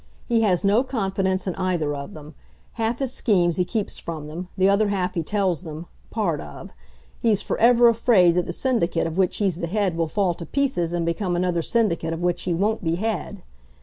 He 0.27 0.41
has 0.41 0.63
no 0.63 0.81
confidence 0.83 1.45
in 1.45 1.53
either 1.57 1.93
of 1.93 2.15
them. 2.15 2.33
Half 2.73 2.97
his 2.97 3.13
schemes 3.13 3.57
he 3.57 3.63
keeps 3.65 3.99
from 3.99 4.25
them; 4.25 4.47
the 4.57 4.67
other 4.67 4.87
half 4.87 5.13
he 5.13 5.21
tells 5.21 5.61
them 5.61 5.85
part 6.09 6.41
of. 6.41 6.71
He's 7.21 7.43
for 7.43 7.55
ever 7.59 7.87
afraid 7.87 8.33
that 8.33 8.47
the 8.47 8.51
Syndicate 8.51 9.05
of 9.05 9.19
which 9.19 9.37
he's 9.37 9.57
the 9.57 9.67
head 9.67 9.95
will 9.95 10.07
fall 10.07 10.33
to 10.33 10.45
pieces 10.47 10.93
and 10.93 11.05
become 11.05 11.35
another 11.35 11.61
Syndicate 11.61 12.13
of 12.13 12.21
which 12.23 12.41
he 12.45 12.53
won't 12.55 12.83
be 12.83 12.95
head. 12.95 13.43